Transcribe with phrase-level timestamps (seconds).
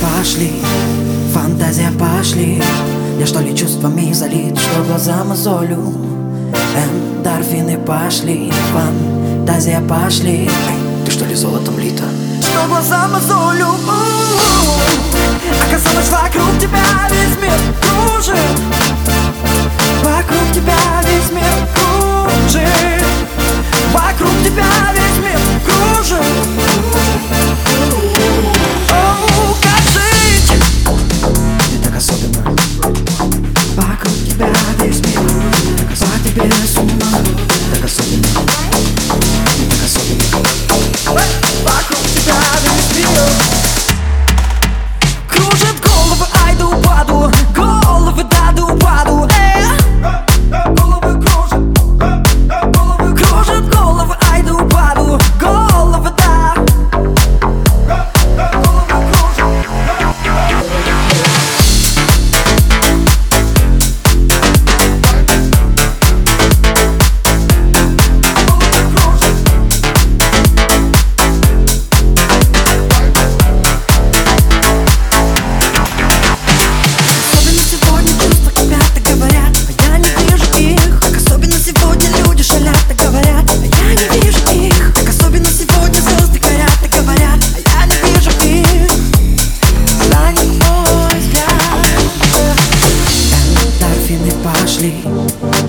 [0.00, 0.52] пошли,
[1.32, 2.62] фантазия пошли.
[3.18, 5.92] Я что ли чувствами залит, что глаза мозолю
[6.76, 10.48] Эндорфины пошли, фантазия пошли.
[11.04, 12.04] Ты что ли золотом лита?
[12.40, 13.66] Что глаза мозолю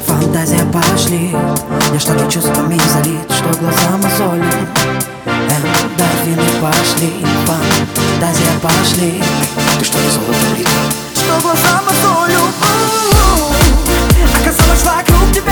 [0.06, 1.36] фантазия пошли.
[1.94, 4.44] Я что ли чувствами залит, что глаза мозоли
[5.26, 9.24] Эндорфины пошли, фантазия пошли.
[9.80, 10.70] Ты что ли золото?
[11.14, 12.40] Что глаза мозолю
[14.40, 15.49] Оказалось вокруг тебя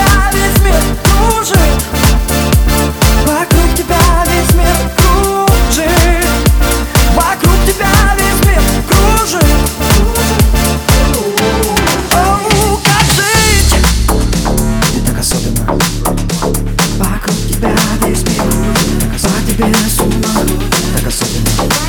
[19.58, 20.12] тебе с ума
[20.94, 21.87] Так особенно